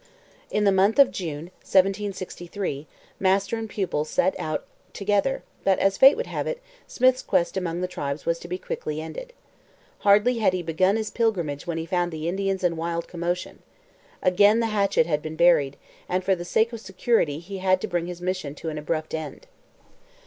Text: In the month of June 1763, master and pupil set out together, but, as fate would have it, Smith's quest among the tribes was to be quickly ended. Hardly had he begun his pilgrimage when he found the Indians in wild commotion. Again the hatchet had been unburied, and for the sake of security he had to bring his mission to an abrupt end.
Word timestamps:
In 0.49 0.63
the 0.63 0.71
month 0.71 0.97
of 0.97 1.11
June 1.11 1.51
1763, 1.61 2.87
master 3.19 3.55
and 3.55 3.69
pupil 3.69 4.03
set 4.03 4.33
out 4.39 4.65
together, 4.93 5.43
but, 5.63 5.77
as 5.77 5.95
fate 5.95 6.17
would 6.17 6.25
have 6.25 6.47
it, 6.47 6.59
Smith's 6.87 7.21
quest 7.21 7.55
among 7.55 7.81
the 7.81 7.87
tribes 7.87 8.25
was 8.25 8.39
to 8.39 8.47
be 8.47 8.57
quickly 8.57 8.99
ended. 8.99 9.31
Hardly 9.99 10.39
had 10.39 10.53
he 10.53 10.63
begun 10.63 10.95
his 10.95 11.11
pilgrimage 11.11 11.67
when 11.67 11.77
he 11.77 11.85
found 11.85 12.11
the 12.11 12.27
Indians 12.27 12.63
in 12.63 12.77
wild 12.77 13.07
commotion. 13.07 13.59
Again 14.23 14.59
the 14.59 14.65
hatchet 14.73 15.05
had 15.05 15.21
been 15.21 15.33
unburied, 15.33 15.77
and 16.09 16.23
for 16.23 16.33
the 16.33 16.45
sake 16.45 16.73
of 16.73 16.81
security 16.81 17.37
he 17.37 17.59
had 17.59 17.79
to 17.81 17.87
bring 17.87 18.07
his 18.07 18.23
mission 18.23 18.55
to 18.55 18.69
an 18.69 18.79
abrupt 18.79 19.13
end. 19.13 19.45